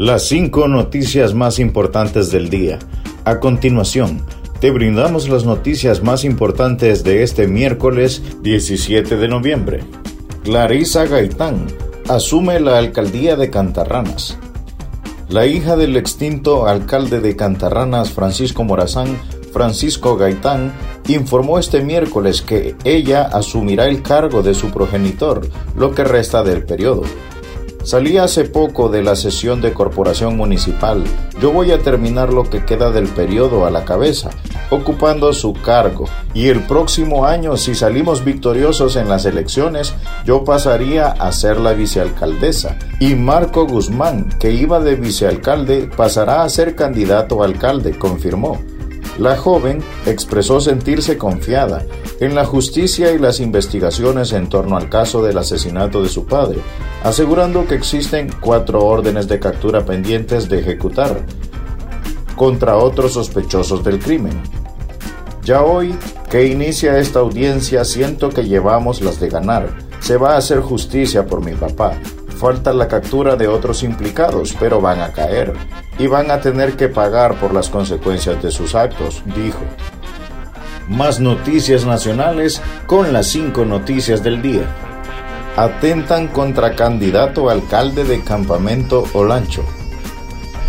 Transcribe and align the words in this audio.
Las 0.00 0.22
cinco 0.22 0.66
noticias 0.66 1.34
más 1.34 1.58
importantes 1.58 2.30
del 2.30 2.48
día. 2.48 2.78
A 3.26 3.38
continuación, 3.38 4.24
te 4.58 4.70
brindamos 4.70 5.28
las 5.28 5.44
noticias 5.44 6.02
más 6.02 6.24
importantes 6.24 7.04
de 7.04 7.22
este 7.22 7.46
miércoles 7.46 8.22
17 8.40 9.16
de 9.16 9.28
noviembre. 9.28 9.84
Clarisa 10.42 11.04
Gaitán 11.04 11.66
asume 12.08 12.60
la 12.60 12.78
alcaldía 12.78 13.36
de 13.36 13.50
Cantarranas. 13.50 14.38
La 15.28 15.44
hija 15.44 15.76
del 15.76 15.94
extinto 15.98 16.66
alcalde 16.66 17.20
de 17.20 17.36
Cantarranas, 17.36 18.10
Francisco 18.10 18.64
Morazán, 18.64 19.18
Francisco 19.52 20.16
Gaitán, 20.16 20.72
informó 21.08 21.58
este 21.58 21.82
miércoles 21.82 22.40
que 22.40 22.74
ella 22.84 23.24
asumirá 23.24 23.84
el 23.84 24.00
cargo 24.00 24.42
de 24.42 24.54
su 24.54 24.70
progenitor, 24.70 25.46
lo 25.76 25.94
que 25.94 26.04
resta 26.04 26.42
del 26.42 26.64
periodo. 26.64 27.02
Salí 27.82 28.18
hace 28.18 28.44
poco 28.44 28.90
de 28.90 29.02
la 29.02 29.16
sesión 29.16 29.62
de 29.62 29.72
corporación 29.72 30.36
municipal. 30.36 31.02
Yo 31.40 31.50
voy 31.50 31.72
a 31.72 31.78
terminar 31.78 32.30
lo 32.30 32.44
que 32.44 32.64
queda 32.64 32.90
del 32.90 33.08
periodo 33.08 33.64
a 33.64 33.70
la 33.70 33.86
cabeza, 33.86 34.30
ocupando 34.68 35.32
su 35.32 35.54
cargo. 35.54 36.04
Y 36.34 36.48
el 36.48 36.62
próximo 36.64 37.24
año, 37.24 37.56
si 37.56 37.74
salimos 37.74 38.22
victoriosos 38.22 38.96
en 38.96 39.08
las 39.08 39.24
elecciones, 39.24 39.94
yo 40.26 40.44
pasaría 40.44 41.08
a 41.08 41.32
ser 41.32 41.58
la 41.58 41.72
vicealcaldesa. 41.72 42.76
Y 43.00 43.14
Marco 43.14 43.66
Guzmán, 43.66 44.28
que 44.38 44.52
iba 44.52 44.78
de 44.80 44.96
vicealcalde, 44.96 45.90
pasará 45.96 46.42
a 46.42 46.48
ser 46.50 46.76
candidato 46.76 47.42
a 47.42 47.46
alcalde, 47.46 47.98
confirmó. 47.98 48.58
La 49.20 49.36
joven 49.36 49.82
expresó 50.06 50.62
sentirse 50.62 51.18
confiada 51.18 51.84
en 52.20 52.34
la 52.34 52.46
justicia 52.46 53.12
y 53.12 53.18
las 53.18 53.38
investigaciones 53.38 54.32
en 54.32 54.48
torno 54.48 54.78
al 54.78 54.88
caso 54.88 55.22
del 55.22 55.36
asesinato 55.36 56.02
de 56.02 56.08
su 56.08 56.24
padre, 56.24 56.60
asegurando 57.04 57.66
que 57.66 57.74
existen 57.74 58.30
cuatro 58.40 58.82
órdenes 58.82 59.28
de 59.28 59.38
captura 59.38 59.84
pendientes 59.84 60.48
de 60.48 60.60
ejecutar 60.60 61.20
contra 62.34 62.78
otros 62.78 63.12
sospechosos 63.12 63.84
del 63.84 63.98
crimen. 63.98 64.40
Ya 65.44 65.64
hoy 65.64 65.94
que 66.30 66.46
inicia 66.46 66.98
esta 66.98 67.18
audiencia 67.18 67.84
siento 67.84 68.30
que 68.30 68.44
llevamos 68.44 69.02
las 69.02 69.20
de 69.20 69.28
ganar. 69.28 69.68
Se 70.00 70.16
va 70.16 70.32
a 70.32 70.38
hacer 70.38 70.60
justicia 70.60 71.26
por 71.26 71.44
mi 71.44 71.52
papá. 71.52 71.92
Falta 72.38 72.72
la 72.72 72.88
captura 72.88 73.36
de 73.36 73.48
otros 73.48 73.82
implicados, 73.82 74.56
pero 74.58 74.80
van 74.80 75.02
a 75.02 75.12
caer 75.12 75.52
y 76.00 76.06
van 76.06 76.30
a 76.30 76.40
tener 76.40 76.76
que 76.78 76.88
pagar 76.88 77.38
por 77.38 77.52
las 77.52 77.68
consecuencias 77.68 78.42
de 78.42 78.50
sus 78.50 78.74
actos, 78.74 79.22
dijo. 79.36 79.60
Más 80.88 81.20
noticias 81.20 81.84
nacionales 81.84 82.62
con 82.86 83.12
las 83.12 83.26
cinco 83.26 83.66
noticias 83.66 84.22
del 84.22 84.40
día. 84.40 84.62
Atentan 85.56 86.28
contra 86.28 86.74
candidato 86.74 87.50
alcalde 87.50 88.04
de 88.04 88.24
Campamento 88.24 89.04
Olancho. 89.12 89.62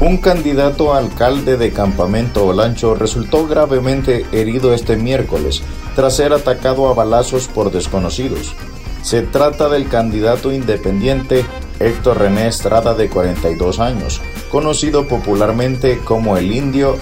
Un 0.02 0.18
candidato 0.18 0.94
alcalde 0.94 1.56
de 1.56 1.72
Campamento 1.72 2.46
Olancho 2.46 2.94
resultó 2.96 3.48
gravemente 3.48 4.26
herido 4.34 4.74
este 4.74 4.98
miércoles 4.98 5.64
tras 5.96 6.18
ser 6.18 6.34
atacado 6.34 6.90
a 6.90 6.94
balazos 6.94 7.48
por 7.48 7.72
desconocidos. 7.72 8.54
Se 9.02 9.22
trata 9.22 9.70
del 9.70 9.88
candidato 9.88 10.52
independiente 10.52 11.46
Héctor 11.86 12.20
René 12.20 12.48
Estrada 12.48 12.94
de 12.94 13.10
42 13.10 13.80
años, 13.80 14.22
conocido 14.50 15.08
popularmente 15.08 16.00
como 16.00 16.38
el 16.38 16.52
indio 16.52 16.98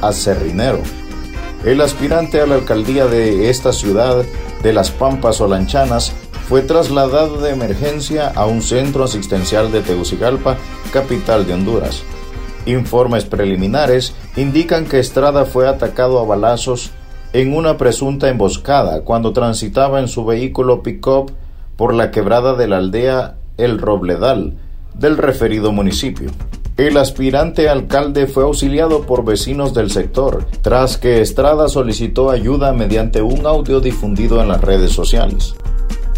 acerrinero. 0.00 0.80
El 1.64 1.80
aspirante 1.80 2.40
a 2.40 2.46
la 2.46 2.54
alcaldía 2.54 3.06
de 3.06 3.50
esta 3.50 3.72
ciudad 3.72 4.24
de 4.62 4.72
Las 4.72 4.90
Pampas 4.90 5.40
Olanchanas 5.40 6.12
fue 6.48 6.62
trasladado 6.62 7.40
de 7.40 7.50
emergencia 7.50 8.32
a 8.34 8.46
un 8.46 8.62
centro 8.62 9.04
asistencial 9.04 9.70
de 9.70 9.82
Tegucigalpa, 9.82 10.56
capital 10.92 11.46
de 11.46 11.54
Honduras. 11.54 12.02
Informes 12.66 13.24
preliminares 13.24 14.14
indican 14.36 14.86
que 14.86 14.98
Estrada 14.98 15.44
fue 15.44 15.68
atacado 15.68 16.18
a 16.18 16.24
balazos 16.24 16.90
en 17.32 17.54
una 17.54 17.76
presunta 17.76 18.28
emboscada 18.28 19.02
cuando 19.02 19.32
transitaba 19.32 20.00
en 20.00 20.08
su 20.08 20.24
vehículo 20.24 20.82
pick-up 20.82 21.32
por 21.76 21.94
la 21.94 22.10
quebrada 22.10 22.54
de 22.54 22.68
la 22.68 22.78
aldea 22.78 23.36
El 23.56 23.78
Robledal 23.78 24.54
del 24.94 25.16
referido 25.16 25.72
municipio. 25.72 26.30
El 26.76 26.96
aspirante 26.96 27.68
alcalde 27.68 28.26
fue 28.26 28.44
auxiliado 28.44 29.02
por 29.02 29.24
vecinos 29.24 29.74
del 29.74 29.90
sector, 29.90 30.46
tras 30.62 30.96
que 30.96 31.20
Estrada 31.20 31.68
solicitó 31.68 32.30
ayuda 32.30 32.72
mediante 32.72 33.20
un 33.20 33.44
audio 33.44 33.80
difundido 33.80 34.40
en 34.40 34.48
las 34.48 34.62
redes 34.62 34.92
sociales. 34.92 35.54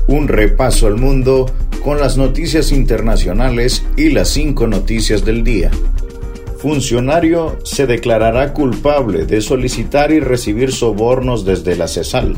Un 0.07 0.29
repaso 0.29 0.87
al 0.87 0.99
mundo 0.99 1.47
con 1.83 1.99
las 1.99 2.17
noticias 2.17 2.71
internacionales 2.71 3.85
y 3.97 4.11
las 4.11 4.29
cinco 4.29 4.69
noticias 4.69 5.25
del 5.25 5.43
día. 5.43 5.71
Funcionario 6.59 7.57
se 7.65 7.89
declarará 7.89 8.53
culpable 8.53 9.27
de 9.27 9.41
solicitar 9.41 10.13
y 10.13 10.21
recibir 10.21 10.73
sobornos 10.73 11.45
desde 11.45 11.75
la 11.75 11.89
CESAL. 11.89 12.37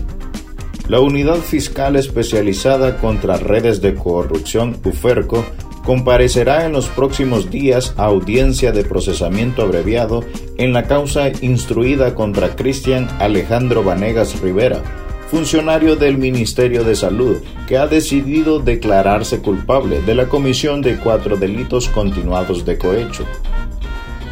La 0.88 1.00
Unidad 1.00 1.36
Fiscal 1.36 1.96
Especializada 1.96 2.98
contra 2.98 3.38
Redes 3.38 3.80
de 3.80 3.94
Corrupción 3.94 4.76
UFERCO 4.84 5.42
comparecerá 5.82 6.66
en 6.66 6.72
los 6.72 6.88
próximos 6.88 7.50
días 7.50 7.94
a 7.96 8.04
audiencia 8.04 8.70
de 8.70 8.84
procesamiento 8.84 9.62
abreviado 9.62 10.22
en 10.58 10.74
la 10.74 10.82
causa 10.82 11.30
instruida 11.40 12.14
contra 12.14 12.54
Cristian 12.54 13.08
Alejandro 13.18 13.82
Vanegas 13.82 14.42
Rivera, 14.42 14.82
funcionario 15.30 15.96
del 15.96 16.18
Ministerio 16.18 16.84
de 16.84 16.94
Salud, 16.94 17.38
que 17.66 17.78
ha 17.78 17.86
decidido 17.86 18.58
declararse 18.58 19.40
culpable 19.40 20.02
de 20.02 20.14
la 20.14 20.28
comisión 20.28 20.82
de 20.82 20.98
cuatro 20.98 21.38
delitos 21.38 21.88
continuados 21.88 22.66
de 22.66 22.76
cohecho. 22.76 23.24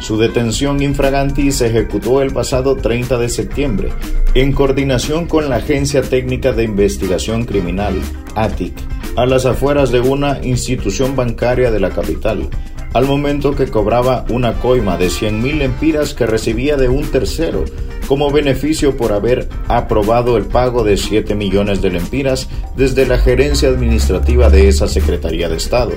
Su 0.03 0.17
detención 0.17 0.83
infraganti 0.83 1.53
se 1.53 1.67
ejecutó 1.67 2.21
el 2.21 2.33
pasado 2.33 2.75
30 2.75 3.17
de 3.17 3.29
septiembre, 3.29 3.89
en 4.33 4.51
coordinación 4.51 5.27
con 5.27 5.47
la 5.47 5.55
Agencia 5.55 6.01
Técnica 6.01 6.51
de 6.51 6.65
Investigación 6.65 7.45
Criminal, 7.45 7.95
ATIC, 8.35 8.73
a 9.15 9.25
las 9.25 9.45
afueras 9.45 9.93
de 9.93 10.01
una 10.01 10.43
institución 10.43 11.15
bancaria 11.15 11.71
de 11.71 11.79
la 11.79 11.91
capital, 11.91 12.49
al 12.91 13.05
momento 13.05 13.55
que 13.55 13.67
cobraba 13.67 14.25
una 14.27 14.55
coima 14.55 14.97
de 14.97 15.07
100.000 15.07 15.61
empiras 15.61 16.13
que 16.13 16.25
recibía 16.25 16.75
de 16.75 16.89
un 16.89 17.09
tercero 17.09 17.63
como 18.05 18.29
beneficio 18.29 18.97
por 18.97 19.13
haber 19.13 19.47
aprobado 19.69 20.35
el 20.35 20.43
pago 20.43 20.83
de 20.83 20.97
7 20.97 21.33
millones 21.33 21.81
de 21.81 21.91
lempiras 21.91 22.49
desde 22.75 23.05
la 23.05 23.19
gerencia 23.19 23.69
administrativa 23.69 24.49
de 24.49 24.67
esa 24.67 24.89
Secretaría 24.89 25.47
de 25.47 25.55
Estado, 25.55 25.93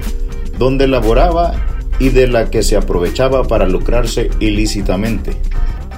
donde 0.61 0.87
laboraba 0.87 1.76
y 1.99 2.11
de 2.11 2.27
la 2.27 2.51
que 2.51 2.63
se 2.63 2.77
aprovechaba 2.77 3.45
para 3.45 3.67
lucrarse 3.67 4.31
ilícitamente. 4.41 5.37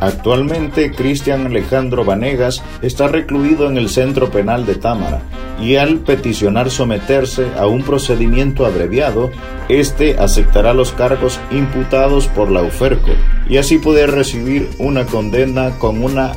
Actualmente, 0.01 0.93
Cristian 0.93 1.47
Alejandro 1.47 2.05
Vanegas 2.05 2.63
está 2.83 3.09
recluido 3.09 3.69
en 3.69 3.77
el 3.77 3.89
centro 3.89 4.31
penal 4.31 4.65
de 4.65 4.77
Támara 4.77 5.23
y 5.61 5.75
al 5.75 5.99
peticionar 5.99 6.71
someterse 6.71 7.49
a 7.59 7.67
un 7.67 7.83
procedimiento 7.83 8.65
abreviado, 8.65 9.31
este 9.69 10.17
aceptará 10.19 10.73
los 10.73 10.93
cargos 10.93 11.41
imputados 11.51 12.29
por 12.29 12.49
la 12.51 12.63
UFERCO 12.63 13.11
y 13.49 13.57
así 13.57 13.79
poder 13.79 14.13
recibir 14.13 14.69
una 14.79 15.05
condena 15.05 15.79
con 15.79 16.03
una 16.05 16.33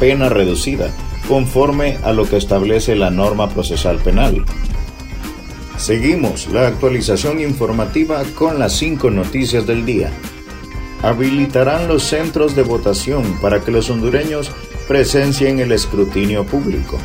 pena 0.00 0.28
reducida, 0.28 0.90
conforme 1.28 1.98
a 2.02 2.12
lo 2.12 2.28
que 2.28 2.36
establece 2.36 2.96
la 2.96 3.10
norma 3.10 3.48
procesal 3.48 3.98
penal. 3.98 4.44
Seguimos 5.76 6.46
la 6.48 6.68
actualización 6.68 7.40
informativa 7.40 8.22
con 8.34 8.58
las 8.58 8.74
cinco 8.74 9.10
noticias 9.10 9.66
del 9.66 9.84
día 9.84 10.10
habilitarán 11.04 11.86
los 11.86 12.02
centros 12.02 12.56
de 12.56 12.62
votación 12.62 13.38
para 13.42 13.60
que 13.60 13.70
los 13.70 13.90
hondureños 13.90 14.50
presencien 14.88 15.60
el 15.60 15.70
escrutinio 15.72 16.46
público. 16.46 16.98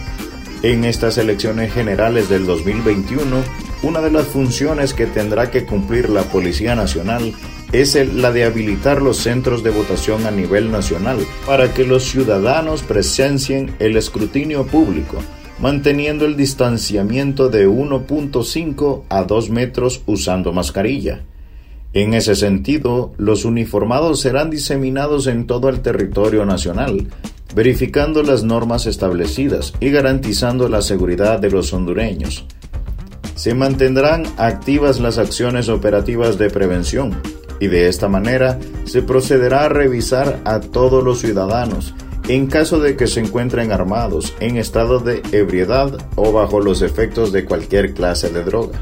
En 0.63 0.85
estas 0.85 1.17
elecciones 1.17 1.73
generales 1.73 2.29
del 2.29 2.45
2021, 2.45 3.43
una 3.83 3.99
de 3.99 4.11
las 4.11 4.25
funciones 4.27 4.93
que 4.93 5.05
tendrá 5.05 5.51
que 5.51 5.65
cumplir 5.65 6.09
la 6.09 6.23
Policía 6.23 6.75
Nacional 6.75 7.33
es 7.73 7.95
la 7.95 8.31
de 8.31 8.45
habilitar 8.45 9.01
los 9.01 9.17
centros 9.17 9.63
de 9.63 9.71
votación 9.71 10.25
a 10.25 10.31
nivel 10.31 10.71
nacional 10.71 11.17
para 11.45 11.73
que 11.73 11.83
los 11.83 12.03
ciudadanos 12.05 12.83
presencien 12.83 13.75
el 13.79 13.97
escrutinio 13.97 14.65
público, 14.65 15.17
manteniendo 15.61 16.25
el 16.25 16.37
distanciamiento 16.37 17.49
de 17.49 17.67
1.5 17.67 19.03
a 19.09 19.23
2 19.23 19.49
metros 19.49 20.01
usando 20.05 20.53
mascarilla. 20.53 21.23
En 21.93 22.13
ese 22.13 22.35
sentido, 22.35 23.13
los 23.17 23.45
uniformados 23.45 24.21
serán 24.21 24.49
diseminados 24.49 25.27
en 25.27 25.47
todo 25.47 25.69
el 25.69 25.81
territorio 25.81 26.45
nacional, 26.45 27.07
verificando 27.55 28.21
las 28.21 28.43
normas 28.43 28.85
establecidas 28.85 29.73
y 29.79 29.89
garantizando 29.89 30.69
la 30.69 30.81
seguridad 30.81 31.39
de 31.39 31.49
los 31.49 31.73
hondureños. 31.73 32.45
Se 33.35 33.55
mantendrán 33.55 34.23
activas 34.37 34.99
las 34.99 35.17
acciones 35.17 35.67
operativas 35.67 36.37
de 36.37 36.49
prevención 36.49 37.19
y 37.59 37.67
de 37.67 37.87
esta 37.87 38.07
manera 38.07 38.59
se 38.85 39.01
procederá 39.01 39.65
a 39.65 39.69
revisar 39.69 40.41
a 40.45 40.59
todos 40.59 41.03
los 41.03 41.19
ciudadanos 41.19 41.93
en 42.29 42.45
caso 42.45 42.79
de 42.79 42.95
que 42.95 43.07
se 43.07 43.19
encuentren 43.19 43.71
armados, 43.71 44.35
en 44.39 44.57
estado 44.57 44.99
de 44.99 45.23
ebriedad 45.31 45.97
o 46.15 46.31
bajo 46.31 46.61
los 46.61 46.83
efectos 46.83 47.31
de 47.31 47.43
cualquier 47.43 47.95
clase 47.95 48.29
de 48.29 48.43
droga. 48.43 48.79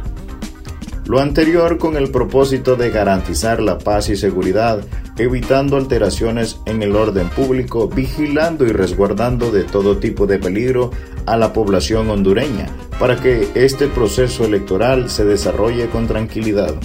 Lo 1.06 1.22
anterior 1.22 1.78
con 1.78 1.96
el 1.96 2.12
propósito 2.12 2.76
de 2.76 2.90
garantizar 2.90 3.62
la 3.62 3.78
paz 3.78 4.10
y 4.10 4.18
seguridad, 4.18 4.82
evitando 5.18 5.78
alteraciones 5.78 6.60
en 6.66 6.84
el 6.84 6.98
orden 6.98 7.30
público, 7.30 7.88
vigilando 7.88 8.66
y 8.66 8.74
resguardando 8.74 9.50
de 9.50 9.64
todo 9.64 9.96
tipo 9.96 10.28
de 10.28 10.40
peligro 10.40 10.92
a 11.26 11.38
la 11.38 11.54
población 11.54 12.10
hondureña, 12.10 12.68
para 13.00 13.16
que 13.16 13.48
este 13.56 13.88
proceso 13.88 14.44
electoral 14.44 15.10
se 15.10 15.24
desarrolle 15.24 15.88
con 15.88 16.06
tranquilidad. 16.06 16.76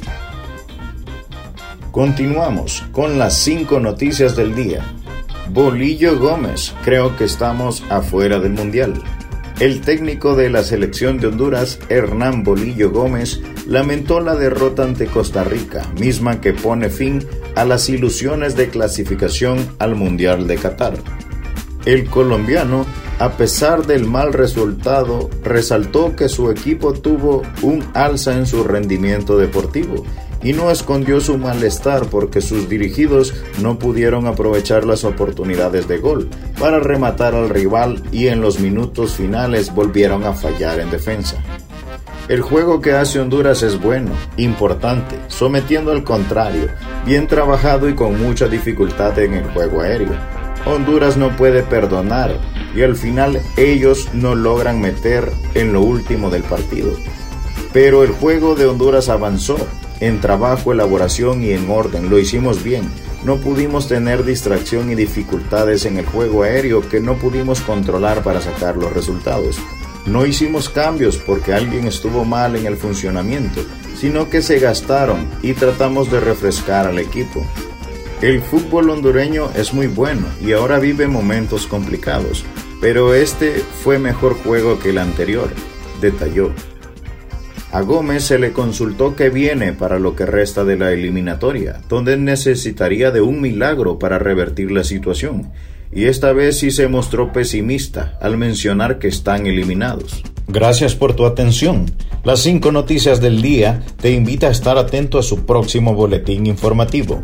Continuamos 1.90 2.84
con 2.92 3.18
las 3.18 3.36
cinco 3.36 3.80
noticias 3.80 4.36
del 4.36 4.54
día. 4.54 5.01
Bolillo 5.52 6.18
Gómez, 6.18 6.74
creo 6.82 7.14
que 7.18 7.24
estamos 7.24 7.84
afuera 7.90 8.38
del 8.38 8.52
Mundial. 8.52 8.94
El 9.60 9.82
técnico 9.82 10.34
de 10.34 10.48
la 10.48 10.64
selección 10.64 11.18
de 11.18 11.26
Honduras, 11.26 11.78
Hernán 11.90 12.42
Bolillo 12.42 12.90
Gómez, 12.90 13.42
lamentó 13.66 14.20
la 14.20 14.34
derrota 14.34 14.82
ante 14.82 15.08
Costa 15.08 15.44
Rica, 15.44 15.86
misma 16.00 16.40
que 16.40 16.54
pone 16.54 16.88
fin 16.88 17.26
a 17.54 17.66
las 17.66 17.90
ilusiones 17.90 18.56
de 18.56 18.70
clasificación 18.70 19.58
al 19.78 19.94
Mundial 19.94 20.48
de 20.48 20.56
Qatar. 20.56 20.94
El 21.84 22.08
colombiano, 22.08 22.86
a 23.18 23.32
pesar 23.36 23.86
del 23.86 24.06
mal 24.06 24.32
resultado, 24.32 25.28
resaltó 25.44 26.16
que 26.16 26.30
su 26.30 26.50
equipo 26.50 26.94
tuvo 26.94 27.42
un 27.60 27.84
alza 27.92 28.38
en 28.38 28.46
su 28.46 28.64
rendimiento 28.64 29.36
deportivo 29.36 30.02
y 30.42 30.52
no 30.52 30.70
escondió 30.70 31.20
su 31.20 31.38
malestar 31.38 32.06
porque 32.06 32.40
sus 32.40 32.68
dirigidos 32.68 33.34
no 33.60 33.78
pudieron 33.78 34.26
aprovechar 34.26 34.84
las 34.84 35.04
oportunidades 35.04 35.88
de 35.88 35.98
gol 35.98 36.28
para 36.58 36.80
rematar 36.80 37.34
al 37.34 37.48
rival 37.48 38.02
y 38.12 38.28
en 38.28 38.40
los 38.40 38.60
minutos 38.60 39.14
finales 39.14 39.74
volvieron 39.74 40.24
a 40.24 40.32
fallar 40.32 40.80
en 40.80 40.90
defensa. 40.90 41.36
El 42.28 42.40
juego 42.40 42.80
que 42.80 42.92
hace 42.92 43.20
Honduras 43.20 43.62
es 43.62 43.80
bueno, 43.80 44.12
importante, 44.36 45.16
sometiendo 45.28 45.90
al 45.90 46.04
contrario, 46.04 46.68
bien 47.04 47.26
trabajado 47.26 47.88
y 47.88 47.94
con 47.94 48.20
mucha 48.20 48.46
dificultad 48.46 49.18
en 49.18 49.34
el 49.34 49.44
juego 49.50 49.80
aéreo. 49.80 50.12
Honduras 50.64 51.16
no 51.16 51.36
puede 51.36 51.64
perdonar 51.64 52.38
y 52.74 52.82
al 52.82 52.94
final 52.94 53.40
ellos 53.56 54.08
no 54.14 54.36
logran 54.36 54.80
meter 54.80 55.32
en 55.54 55.72
lo 55.72 55.82
último 55.82 56.30
del 56.30 56.44
partido. 56.44 56.92
Pero 57.72 58.04
el 58.04 58.10
juego 58.10 58.54
de 58.54 58.66
Honduras 58.66 59.08
avanzó 59.08 59.56
en 60.02 60.20
trabajo, 60.20 60.72
elaboración 60.72 61.44
y 61.44 61.52
en 61.52 61.70
orden. 61.70 62.10
Lo 62.10 62.18
hicimos 62.18 62.64
bien. 62.64 62.82
No 63.24 63.36
pudimos 63.36 63.86
tener 63.86 64.24
distracción 64.24 64.90
y 64.90 64.96
dificultades 64.96 65.86
en 65.86 65.96
el 65.96 66.04
juego 66.04 66.42
aéreo 66.42 66.86
que 66.88 66.98
no 66.98 67.14
pudimos 67.14 67.60
controlar 67.60 68.24
para 68.24 68.40
sacar 68.40 68.76
los 68.76 68.92
resultados. 68.92 69.58
No 70.04 70.26
hicimos 70.26 70.68
cambios 70.68 71.18
porque 71.18 71.54
alguien 71.54 71.86
estuvo 71.86 72.24
mal 72.24 72.56
en 72.56 72.66
el 72.66 72.76
funcionamiento, 72.76 73.60
sino 73.96 74.28
que 74.28 74.42
se 74.42 74.58
gastaron 74.58 75.28
y 75.40 75.52
tratamos 75.52 76.10
de 76.10 76.18
refrescar 76.18 76.88
al 76.88 76.98
equipo. 76.98 77.46
El 78.20 78.42
fútbol 78.42 78.90
hondureño 78.90 79.50
es 79.54 79.72
muy 79.72 79.86
bueno 79.86 80.26
y 80.44 80.52
ahora 80.52 80.80
vive 80.80 81.06
momentos 81.06 81.68
complicados, 81.68 82.44
pero 82.80 83.14
este 83.14 83.62
fue 83.84 84.00
mejor 84.00 84.34
juego 84.34 84.80
que 84.80 84.90
el 84.90 84.98
anterior, 84.98 85.50
detalló. 86.00 86.52
A 87.72 87.80
Gómez 87.80 88.24
se 88.24 88.38
le 88.38 88.52
consultó 88.52 89.16
que 89.16 89.30
viene 89.30 89.72
para 89.72 89.98
lo 89.98 90.14
que 90.14 90.26
resta 90.26 90.62
de 90.62 90.76
la 90.76 90.92
eliminatoria, 90.92 91.80
donde 91.88 92.18
necesitaría 92.18 93.10
de 93.10 93.22
un 93.22 93.40
milagro 93.40 93.98
para 93.98 94.18
revertir 94.18 94.70
la 94.70 94.84
situación, 94.84 95.52
y 95.90 96.04
esta 96.04 96.34
vez 96.34 96.58
sí 96.58 96.70
se 96.70 96.88
mostró 96.88 97.32
pesimista 97.32 98.18
al 98.20 98.36
mencionar 98.36 98.98
que 98.98 99.08
están 99.08 99.46
eliminados. 99.46 100.22
Gracias 100.48 100.94
por 100.94 101.16
tu 101.16 101.24
atención. 101.24 101.86
Las 102.24 102.40
cinco 102.40 102.72
noticias 102.72 103.22
del 103.22 103.40
día 103.40 103.82
te 104.02 104.10
invita 104.10 104.48
a 104.48 104.50
estar 104.50 104.76
atento 104.76 105.18
a 105.18 105.22
su 105.22 105.46
próximo 105.46 105.94
boletín 105.94 106.46
informativo. 106.46 107.22